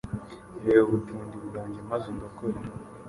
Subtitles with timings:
[0.63, 2.59] Reba ubutindi bwanjye maze undokore